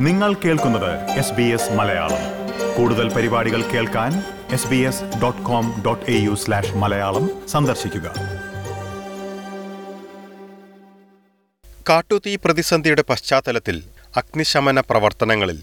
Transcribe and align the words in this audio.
നിങ്ങൾ 0.00 0.34
കേൾക്കുന്നത് 0.34 1.10
S 1.10 1.32
B 1.32 1.42
S 1.42 1.72
Malayalam. 1.72 2.22
കൂടുതൽ 2.76 3.12
പരിപാടികൾ 3.14 3.62
കേൾക്കാൻ 3.62 4.22
S 4.50 4.66
B 4.66 4.76
S 4.76 5.02
dot 5.22 5.42
com 5.42 5.82
dot 5.86 6.10
A 6.10 6.14
U 6.14 6.34
slash 6.34 6.74
Malayalam 6.74 7.48
സന്ദർശിക്കുക. 7.48 8.06
കാട്ടുതീ 11.88 12.36
പ്രതിസന്ധിയുടെ 12.36 13.04
പശ്ചാത്തലത്തിൽ 13.08 13.82
അഗ്നിശമന 14.16 14.80
പ്രവർത്തനങ്ങളിൽ 14.80 15.62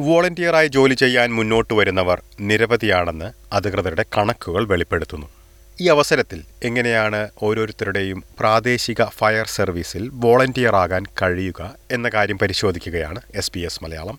വോളണ്ടിയറായി 0.00 0.66
ജോലി 0.66 0.94
ചെയ്യാൻ 0.94 1.32
മുന്നോട്ട് 1.32 1.74
വരുന്നവർ 1.74 2.22
നിരവധിയാണെന്ന് 2.40 3.30
അധികൃതരുടെ 3.52 4.04
കണക്കുകൾ 4.18 4.64
വെളിപ്പെടുത്തുന്നു. 4.64 5.26
ഈ 5.80 5.88
അവസരത്തിൽ 5.88 6.42
എങ്ങനെയാണ് 6.62 7.28
ഓരോരുത്തരുടെയും 7.42 8.24
പ്രാദേശിക 8.40 9.04
ഫയർ 9.04 9.46
സർവീസിൽ 9.46 10.10
വോളണ്ടിയർ 10.12 10.76
ആകാൻ 10.76 11.04
കഴിയുക 11.22 11.74
എന്ന 11.90 12.08
കാര്യം 12.08 12.38
പരിശോധിക്കുകയാണ് 12.38 13.20
S 13.34 13.52
B 13.54 13.60
S 13.60 13.84
Malayalam. 13.84 14.18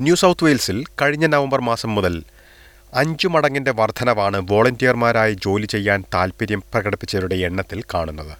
New 0.00 0.14
south 0.14 0.44
വെയിൽസിൽ 0.44 0.84
കഴിഞ്ഞ 1.02 1.26
നവംബർ 1.26 1.60
മാസം 1.60 1.94
മുതൽ 1.94 2.22
അഞ്ചു 2.94 3.28
മടങ്ങിന്റെ 3.28 3.70
വർധനവാണ് 3.70 4.38
വോളണ്ടിയർമാരായി 4.50 5.34
ജോലി 5.34 5.66
ചെയ്യാൻ 5.66 6.04
താൽപ്പര്യം 6.14 6.62
പ്രകടിപ്പിച്ചവരുടെ 6.74 7.34
എണ്ണത്തിൽ 7.34 7.82
കാണുന്നത്. 7.94 8.38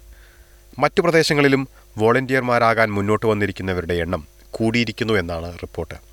മറ്റു 0.79 1.01
പ്രദേശങ്ങളിലും 1.01 1.67
വോളണ്ടിയർമാരാകാൻ 1.97 2.89
മുന്നോട്ട് 2.91 3.25
വന്നിരിക്കുന്നവരുടെ 3.25 3.93
എണ്ണം 3.93 4.27
കൂടിയിരിക്കുന്നു 4.51 5.13
എന്നാണ് 5.13 5.53
റിപ്പോർട്ട്. 5.57 6.10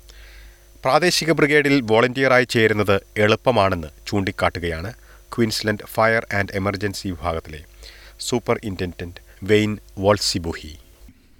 പ്രാദേശിക 0.83 1.31
ബ്രിഗേഡിൽ 1.31 1.75
വോളണ്ടിയറായി 1.81 2.47
ചേരുന്നത് 2.49 2.95
എളുപ്പമാണെന്ന് 3.17 3.89
ചൂണ്ടിക്കാട്ടുകയാണ് 4.07 4.91
ക്വീൻസ്ലൻഡ് 5.31 5.87
ഫയർ 5.87 6.23
ആൻഡ് 6.33 6.53
എമർജൻസി 6.55 7.07
വിഭാഗത്തിലെ 7.07 7.61
super 8.27 8.57
ഇന്റൻഡന്റ് 8.63 9.21
Wayne 9.43 9.73
വോൾസിബുഹി 9.99 10.73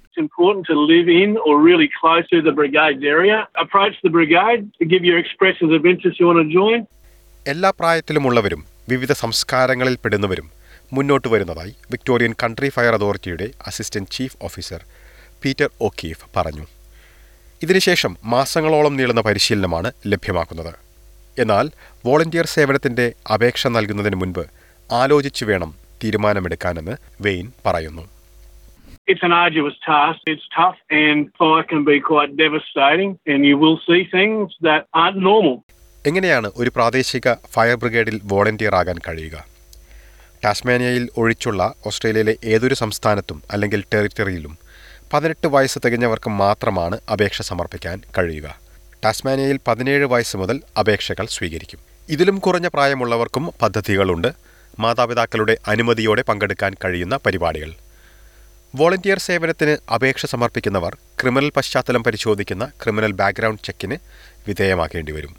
It's 0.06 0.22
important 0.22 0.62
to 0.66 0.74
live 0.84 1.08
in 1.14 1.30
or 1.38 1.52
really 1.60 1.86
close 1.98 2.24
to 2.28 2.38
the 2.42 2.52
brigade's 2.52 3.04
area. 3.08 3.36
Approach 3.54 3.96
the 4.02 4.10
brigade 4.10 4.62
to 4.78 4.84
give 4.84 5.02
your 5.04 5.18
expressions 5.18 5.72
of 5.72 5.84
interest 5.84 6.16
you 6.20 6.26
want 6.26 6.40
to 6.42 6.48
join. 6.52 6.80
എല്ലാ 7.46 7.70
പ്രായത്തിലുമുള്ളവരും 7.70 8.62
വിവിധ 8.88 9.12
സംസ്കാരങ്ങളിൽ 9.20 9.96
പെടുന്നവരും 9.96 10.48
മുന്നോട്ട് 10.92 11.28
വരുന്നതായി 11.28 11.72
Victorian 11.92 12.34
country 12.42 12.68
fire 12.68 12.94
അതോറിറ്റിയുടെ 12.94 13.46
assistant 13.66 14.12
chief 14.16 14.36
officer 14.42 14.80
Peter 15.42 15.68
O'Keeffe 15.80 16.26
പറഞ്ഞു 16.36 16.66
ഇതിനുശേഷം 17.62 18.12
മാസങ്ങളോളം 18.24 18.94
നീളുന്ന 18.96 19.20
പരിശീലനമാണ് 19.20 19.90
ലഭ്യമാക്കുന്നത് 20.06 20.72
എന്നാൽ 21.36 21.66
വോളണ്ടിയർ 22.04 22.46
സേവനത്തിന്റെ 22.46 23.06
അപേക്ഷ 23.30 23.68
നൽകുന്നതിന് 23.68 24.16
മുൻപ് 24.16 24.44
ആലോചിച്ചു 24.90 25.44
വേണം 25.44 25.72
തീരുമാനമെടുക്കാനെന്ന് 26.04 26.96
വെയിൻ 27.20 27.48
പറയുന്നു 27.66 28.06
It's 29.08 29.24
an 29.24 29.32
arduous 29.34 29.76
task. 29.84 30.20
It's 30.26 30.44
tough 30.52 30.76
and 30.98 31.20
fire 31.38 31.62
can 31.62 31.80
be 31.84 31.96
quite 32.02 32.32
devastating 32.36 33.10
and 33.26 33.40
you 33.44 33.56
will 33.58 33.78
see 33.86 34.00
things 34.12 34.50
that 34.62 34.82
aren't 34.94 35.20
normal. 35.22 35.56
എങ്ങനെയാണ് 36.04 36.48
ഒരു 36.56 36.70
പ്രാദേശിക 36.70 37.28
ഫയർ 37.54 37.76
ബ്രിഗേഡിൽ 37.76 38.16
വോളണ്ടിയർ 38.24 38.74
ആകാൻ 38.74 38.98
കഴിയുക 39.06 39.36
ടാസ്മാനിയയിൽ 40.42 41.04
ഒഴിച്ചുള്ള 41.16 41.62
ഓസ്ട്രേലിയയിലെ 41.86 42.34
ഏതൊരു 42.44 42.76
സംസ്ഥാനത്തും 42.82 43.38
അല്ലെങ്കിൽ 43.52 43.80
ടെറിറ്ററിയിലും 43.92 44.54
പതിനെട്ട് 45.12 45.46
വയസ്സ് 45.46 45.78
തികഞ്ഞവർക്ക് 45.86 46.30
മാത്രമാണ് 46.30 46.98
അപേക്ഷ 47.12 47.42
സമർപ്പിക്കാൻ 47.42 48.02
കഴിയുക. 48.18 48.58
ടാസ്മാനിയയിൽ 49.04 49.60
പതിനേഴ് 49.66 50.04
വയസ്സ് 50.04 50.36
മുതൽ 50.36 50.60
അപേക്ഷകൾ 50.78 51.26
സ്വീകരിക്കും. 51.26 51.80
ഇതിലും 52.08 52.38
കുറഞ്ഞ 52.38 52.68
പ്രായമുള്ളവർക്കും 52.68 53.52
പദ്ധതികളുണ്ട്. 53.62 54.28
മാതാപിതാക്കളുടെ 54.78 55.56
അനുമതിയോടെ 55.66 56.22
പങ്കെടുക്കാൻ 56.22 56.74
കഴിയുന്ന 56.84 57.16
പരിപാടികൾ. 57.16 57.74
വോളണ്ടിയർ 58.74 59.18
സേവനത്തിന് 59.18 59.76
അപേക്ഷ 59.94 60.26
സമർപ്പിക്കുന്നവർ 60.26 60.96
ക്രിമിനൽ 61.20 61.50
പശ്ചാത്തലം 61.50 62.04
പരിശോധിക്കുന്ന 62.04 62.64
ക്രിമിനൽ 62.82 63.12
ബാക്ക്ഗ്രൗണ്ട് 63.12 63.62
ചെക്കിന് 63.62 63.96
വിധേയമാക്കേണ്ടി 64.48 65.12
വരും. 65.12 65.36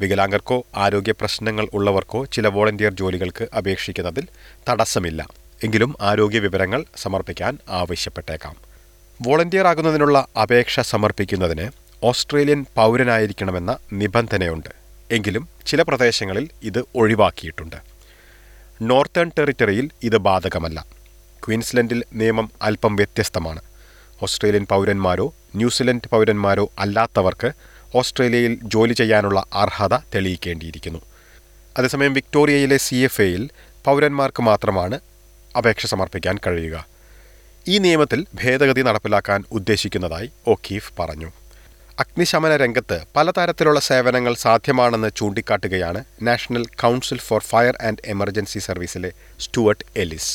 വികലാംഗർക്കോ 0.00 0.66
ആരോഗ്യ 0.76 1.12
പ്രശ്നങ്ങൾ 1.12 1.68
ഉള്ളവർക്കോ 1.74 2.24
ചില 2.24 2.48
വോളണ്ടിയർ 2.48 2.92
ജോലികൾക്ക് 2.92 3.48
അപേക്ഷിക്കുന്നതിൽ 3.56 4.26
തടസ്സമില്ല. 4.68 5.28
എങ്കിലും 5.64 5.94
ആരോഗ്യ 6.00 6.38
വിവരങ്ങൾ 6.38 6.84
സമർപ്പിക്കാൻ 6.96 7.58
ആവശ്യപ്പെട്ടേക്കാം. 7.68 8.75
വോളണ്ടിയർ 9.22 9.66
ആകുന്നതിനുള്ള 9.66 10.28
അപേക്ഷ 10.42 10.80
സമർപ്പിക്കുന്നതിന് 10.80 11.70
ഓസ്ട്രേലിയൻ 12.02 12.66
പൗരനായിരിക്കണമെന്ന 12.74 13.76
നിബന്ധനയുണ്ട്. 13.92 14.68
എങ്കിലും 15.10 15.48
ചില 15.66 15.82
പ്രദേശങ്ങളിൽ 15.82 16.48
ഇത് 16.62 16.84
ഒഴിവാക്കിയിട്ടുണ്ട്. 16.94 17.76
നോർത്തേൺ 18.82 19.30
ടെറിറ്ററിയിൽ 19.38 19.90
ഇത് 20.02 20.16
ബാധകമല്ല. 20.16 20.86
ക്വീൻസ്ലൻഡിൽ 21.46 22.04
നിയമം 22.12 22.50
അല്പം 22.62 22.96
വ്യത്യസ്തമാണ്. 22.96 23.60
ഓസ്ട്രേലിയൻ 24.22 24.66
പൗരന്മാരോ 24.66 25.34
ന്യൂസിലൻഡ് 25.54 26.08
പൗരന്മാരോ 26.08 26.70
അല്ലാത്തവർക്ക് 26.78 27.52
ഓസ്ട്രേലിയയിൽ 27.94 28.58
ജോലി 28.62 28.92
ചെയ്യാനുള്ള 28.92 29.44
അർഹത 29.52 29.96
തെളിയിക്കേണ്ടിയിരിക്കുന്നു. 29.96 30.98
അതേസമയം 31.78 32.14
വിക്ടോറിയയിലെ 32.14 32.76
സി 32.76 32.94
എഫ് 32.94 33.20
എയിൽ 33.20 33.50
പൗരന്മാർക്ക് 33.84 34.42
മാത്രമാണ് 34.42 35.00
അപേക്ഷ 35.58 35.86
സമർപ്പിക്കാൻ 35.86 36.38
കഴിയുക. 36.46 36.95
ഈ 37.68 37.76
നിയമത്തിൽ 37.78 38.26
ഭേദഗതി 38.40 38.82
നടപ്പിലാക്കാൻ 38.82 39.40
ഉദ്ദേശിക്കുന്നതായി 39.52 40.28
ഒക്കീഫ് 40.46 40.92
പറഞ്ഞു. 40.98 41.30
അഗ്നിശമന 42.02 42.56
രംഗത്ത് 42.56 42.98
പലതരത്തിലുള്ള 43.16 43.80
സേവനങ്ങൾ 43.80 44.34
സാധ്യമാണെന്ന് 44.34 45.10
ചൂണ്ടിക്കാട്ടുകയാണ് 45.16 46.04
national 46.22 46.64
council 46.82 47.18
for 47.18 47.42
fire 47.42 47.76
and 47.82 48.04
emergency 48.06 48.58
സർവീസിലെ 48.58 49.10
Stuart 49.40 49.86
Ellis. 49.96 50.34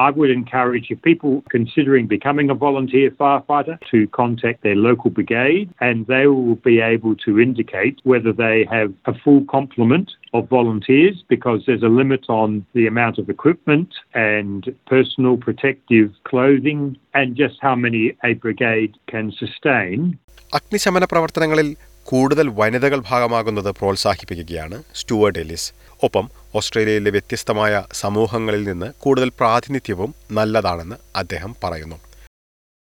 I 0.00 0.10
would 0.16 0.32
encourage 0.40 0.86
if 0.94 0.98
people 1.02 1.32
considering 1.56 2.04
becoming 2.16 2.48
a 2.50 2.56
volunteer 2.66 3.08
firefighter 3.20 3.76
to 3.92 3.98
contact 4.20 4.58
their 4.62 4.78
local 4.88 5.10
brigade 5.10 5.68
and 5.80 5.96
they 6.06 6.24
will 6.26 6.58
be 6.70 6.76
able 6.94 7.14
to 7.26 7.30
indicate 7.40 7.96
whether 8.04 8.32
they 8.34 8.56
have 8.70 8.90
a 9.06 9.14
full 9.24 9.42
complement 9.46 10.08
of 10.32 10.42
volunteers 10.48 11.16
because 11.34 11.58
there's 11.66 11.82
a 11.82 11.94
limit 12.00 12.24
on 12.40 12.48
the 12.76 12.86
amount 12.86 13.16
of 13.18 13.28
equipment 13.28 13.90
and 14.30 14.60
personal 14.86 15.34
protective 15.36 16.08
clothing 16.30 16.80
and 17.14 17.28
just 17.36 17.56
how 17.60 17.74
many 17.76 18.02
a 18.24 18.32
brigade 18.44 18.94
can 19.12 19.26
sustain. 19.42 19.96
അഗ്നിശമന 20.56 21.04
പ്രവർത്തനങ്ങളിൽ 21.04 21.68
കൂടുതൽ 22.04 22.46
വനിതകൾ 22.60 23.00
ഭാഗമാകുന്നത് 23.10 23.70
പ്രോത്സാഹിപ്പിക്കുകയാണ് 23.70 24.76
Stuart 24.94 25.38
Ellis 25.38 25.68
ഒപ്പം 26.02 26.26
ഓസ്ട്രേലിയയിലെ 26.54 27.10
വ്യത്യസ്തമായ 27.10 27.82
സമൂഹങ്ങളിൽ 27.92 28.62
നിന്ന് 28.64 28.92
കൂടുതൽ 28.98 29.28
പ്രാതിനിധ്യവും 29.40 30.14
നല്ലതാണെന്ന് 30.32 30.96
അദ്ദേഹം 31.16 31.54
പറയുന്നു. 31.64 31.98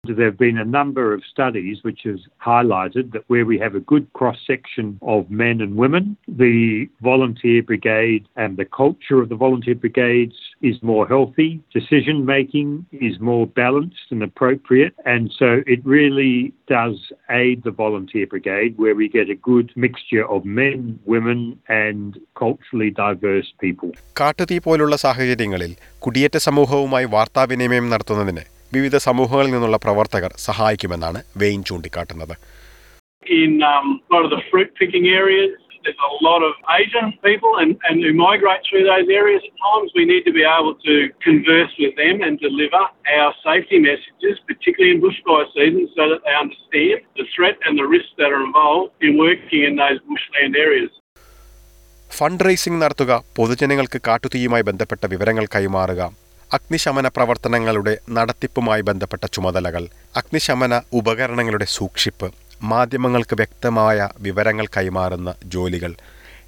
There 0.08 0.26
have 0.26 0.38
been 0.38 0.58
a 0.58 0.66
number 0.66 1.14
of 1.14 1.24
studies 1.26 1.80
which 1.82 2.02
has 2.04 2.20
highlighted 2.42 3.12
that 3.14 3.24
where 3.28 3.46
we 3.46 3.58
have 3.60 3.76
a 3.76 3.80
good 3.80 4.06
cross 4.14 4.38
section 4.46 5.00
of 5.02 5.30
men 5.30 5.62
and 5.62 5.76
women, 5.76 6.16
the 6.28 6.88
volunteer 7.02 7.62
brigade 7.64 8.28
and 8.36 8.58
the 8.58 8.66
culture 8.66 9.20
of 9.22 9.30
the 9.30 9.36
volunteer 9.36 9.76
brigades 9.76 10.36
is 10.62 10.78
more 10.82 11.08
healthy, 11.08 11.60
decision 11.74 12.26
making 12.26 12.86
is 12.92 13.20
more 13.20 13.46
balanced 13.48 14.08
and 14.12 14.24
appropriate, 14.24 14.94
and 15.06 15.32
so 15.40 15.62
it 15.68 15.86
really 15.86 16.54
does 16.68 16.98
aid 17.30 17.64
the 17.64 17.72
volunteer 17.72 18.26
brigade 18.28 18.78
where 18.78 18.96
we 18.96 19.10
get 19.10 19.30
a 19.30 19.36
good 19.36 19.72
mixture 19.76 20.26
of 20.30 20.46
men, 20.46 21.00
women, 21.06 21.60
and 21.86 22.20
culturally 22.36 22.92
diverse 23.06 23.52
people. 23.60 23.92
കാട്ടുതീ 24.22 24.60
പോലുള്ള 24.60 24.96
സാഹചര്യങ്ങളിൽ 24.96 25.76
കുടിയേറ്റ 26.00 26.38
സമൂഹവുമായി 26.38 27.06
വാർത്താവിനിമയം 27.06 27.90
നടത്തുന്നതിന് 27.90 28.55
വിവിധ 28.76 28.96
സമൂഹങ്ങളിൽ 29.08 29.52
നിന്നുള്ള 29.56 29.80
പ്രവർത്തകർ 29.86 30.34
സഹായിക്കുമെന്നാണ് 30.48 31.22
വെയിൻ 31.44 31.62
ചൂണ്ടിക്കാട്ടുന്നത് 31.70 32.36
In 33.38 33.54
um, 33.66 33.86
a 34.08 34.14
lot 34.14 34.24
of 34.24 34.32
the 34.32 34.42
fruit 34.50 34.70
picking 34.76 35.06
areas, 35.14 35.52
there's 35.84 36.04
a 36.08 36.24
lot 36.24 36.42
of 36.42 36.54
Asian 36.72 37.08
people 37.20 37.58
and, 37.58 37.72
and 37.88 38.04
who 38.04 38.12
migrate 38.20 38.64
through 38.68 38.84
those 38.84 39.08
areas 39.12 39.42
at 39.44 39.56
times. 39.64 39.88
We 39.96 40.06
need 40.06 40.24
to 40.26 40.34
be 40.34 40.46
able 40.50 40.76
to 40.80 40.96
converse 41.22 41.74
with 41.78 41.94
them 41.96 42.22
and 42.22 42.34
deliver 42.40 42.82
our 43.16 43.32
safety 43.42 43.80
messages, 43.80 44.36
particularly 44.44 44.92
in 44.92 45.02
bushfire 45.02 45.48
season, 45.54 45.84
so 45.96 46.06
that 46.12 46.22
they 46.24 46.36
understand 46.36 47.00
the 47.16 47.26
threat 47.36 47.58
and 47.66 47.74
the 47.78 47.88
risks 47.88 48.14
that 48.18 48.32
are 48.32 48.44
involved 48.44 48.92
in 49.02 49.18
working 49.20 49.64
in 49.64 49.76
those 49.76 50.00
bushland 50.06 50.56
areas. 50.60 50.92
Fundraising 52.48 52.82
നടത്തുക 52.82 53.14
പൊതുജനങ്ങൾക്ക് 53.38 54.00
കാട്ടുതീയുമായി 54.08 54.64
ബന്ധപ്പെട്ട 54.64 55.06
വിവരങ്ങൾ 55.06 55.46
കൈമാറുക 55.56 56.02
അഗ്നിശമന 56.54 57.08
പ്രവർത്തനങ്ങളുടെ 57.08 57.98
നടത്തിപ്പുമായി 58.10 58.82
ബന്ധപ്പെട്ട 58.82 59.26
ചുമതലകൾ 59.26 59.88
അഗ്നിശമന 60.16 60.82
ഉപകരണങ്ങളുടെ 60.94 61.66
സൂക്ഷിപ്പ് 61.66 62.34
മാധ്യമങ്ങൾക്ക് 62.64 63.36
വ്യക്തമായ 63.36 64.10
വിവരങ്ങൾ 64.20 64.66
കൈമാറുന്ന 64.66 65.36
ജോലികൾ 65.46 65.96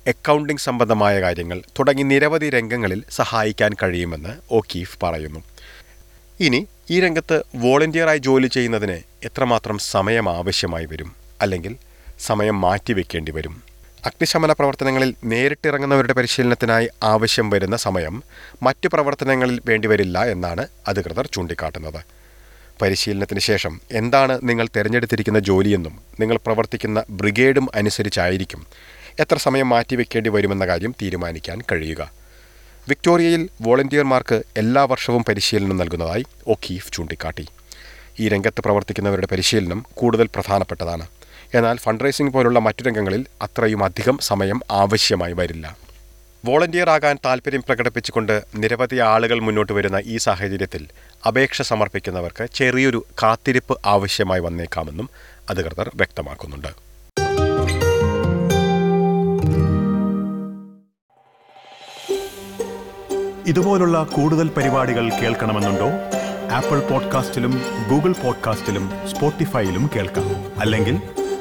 അക്കൗണ്ടിംഗ് 0.08 0.62
സംബന്ധമായ 0.62 1.22
കാര്യങ്ങൾ 1.22 1.64
തുടങ്ങി 1.80 2.04
നിരവധി 2.04 2.50
രംഗങ്ങളിൽ 2.50 3.04
സഹായിക്കാൻ 3.12 3.74
കഴിയുമെന്ന് 3.84 4.30
ഒക്കീഫ് 4.52 4.98
പറയുന്നു. 5.04 5.44
ഇനി 6.40 6.68
ഈ 6.90 7.00
രംഗത്ത് 7.00 7.44
വോളണ്ടിയറായി 7.56 8.18
ജോലി 8.18 8.48
ചെയ്യുന്നതിന് 8.48 9.00
എത്രമാത്രം 9.24 9.78
സമയം 9.78 10.30
ആവശ്യമായി 10.30 10.86
വരും? 10.86 11.16
അല്ലെങ്കിൽ 11.42 11.76
സമയം 12.20 12.62
മാറ്റിവെക്കേണ്ടി 12.62 13.32
വരും? 13.32 13.67
അഗ്നിശമന 14.06 14.52
പ്രവർത്തനങ്ങളിൽ 14.52 15.16
നേരിട്ടിറങ്ങുന്നവരുടെ 15.24 16.14
പരിശീലനത്തിനായി 16.14 16.90
ആവശ്യം 17.04 17.50
വരുന്ന 17.50 17.78
സമയം 17.78 18.24
മറ്റു 18.64 18.88
പ്രവർത്തനങ്ങളിൽ 18.88 19.62
വേണ്ടിവരില്ല 19.66 20.26
എന്നാണ് 20.26 20.68
അധികൃതർ 20.88 21.30
ചൂണ്ടിക്കാട്ടുന്നത്. 21.34 22.06
പരിശീലനത്തിന് 22.82 23.40
ശേഷം 23.40 23.82
എന്താണ് 23.92 24.40
നിങ്ങൾ 24.44 24.68
തിരഞ്ഞെടുത്തിരിക്കുന്ന 24.76 25.40
ജോലിയെന്നും 25.40 26.00
നിങ്ങൾ 26.20 26.38
പ്രവർത്തിക്കുന്ന 26.38 27.04
ബ്രിഗേഡും 27.10 27.68
അനുസരിച്ചായിരിക്കും 27.76 28.68
എത്ര 29.20 29.38
സമയം 29.38 29.70
മാറ്റിവെക്കേണ്ടി 29.70 30.30
വരുമെന്ന 30.30 30.68
കാര്യം 30.68 30.96
തീരുമാനിക്കാൻ 31.02 31.62
കഴിയുക. 31.72 32.12
വിക്ടോറിയയിൽ 32.90 33.50
വോളണ്ടിയർമാർക്ക് 33.62 34.44
എല്ലാ 34.58 34.84
വർഷവും 34.84 35.24
പരിശീലനം 35.24 35.78
നൽകുന്നതായി 35.78 36.26
ഒഖീഫ് 36.48 36.92
ചൂണ്ടിക്കാട്ടി. 36.92 37.48
ഈ 38.20 38.30
രംഗത്ത് 38.30 38.62
പ്രവർത്തിക്കുന്നവരുടെ 38.62 39.28
പരിശീലനം 39.28 39.86
കൂടുതൽ 39.94 40.30
പ്രധാനപ്പെട്ടതാണ്. 40.36 41.08
എന്നാൽ 41.54 41.78
ഫണ്ട് 41.78 42.04
റൈസിംഗ് 42.04 42.34
പോലുള്ള 42.34 42.60
മറ്റു 42.60 42.84
രംഗങ്ങളിൽ 42.84 43.26
അത്രയും 43.42 43.84
അധികം 43.84 44.18
സമയം 44.22 44.62
ആവശ്യമായി 44.72 45.34
വരില്ല. 45.34 45.78
വോളണ്ടിയർ 46.46 46.90
ആകാൻ 46.90 47.18
താൽപ്പര്യം 47.26 47.62
പ്രകടിപ്പിച്ചുകൊണ്ട് 47.62 48.44
നിരവധി 48.56 48.96
ആളുകൾ 48.96 49.40
മുന്നോട്ട് 49.40 49.74
വരുന്ന 49.74 50.02
ഈ 50.06 50.18
സാഹചര്യത്തിൽ 50.18 50.88
അപേക്ഷ 51.28 51.62
സമർപ്പിക്കുന്നവർക്ക് 51.62 52.48
ചെറിയൊരു 52.54 53.06
കാത്തിരിപ്പ് 53.24 53.78
ആവശ്യമായി 53.86 54.40
വന്നേക്കാമെന്നും 54.40 55.10
അധികൃതർ 55.50 55.92
വ്യക്തമാക്കുന്നുണ്ട്. 55.96 56.68
ഇതുപോലുള്ള 63.50 64.04
കൂടുതൽ 64.04 64.48
പരിപാടികൾ 64.48 65.10
കേൾക്കണമെന്നുണ്ടോ? 65.10 65.90
ആപ്പിൾ 66.52 66.80
പോഡ്കാസ്റ്റിലും 66.80 67.62
ഗൂഗിൾ 67.90 68.12
പോഡ്കാസ്റ്റിലും 68.12 68.92
സ്പോട്ടിഫൈയിലും 69.08 69.90
കേൾക്കാം. 69.96 70.60
അല്ലെങ്കിൽ 70.60 71.00